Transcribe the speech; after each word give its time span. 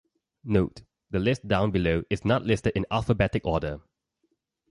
Note:The 0.43 1.19
list 1.19 1.47
down 1.47 1.69
below 1.69 2.01
is 2.09 2.25
not 2.25 2.43
listed 2.43 2.73
in 2.75 2.87
alphabetic 2.89 3.45
order. 3.45 3.81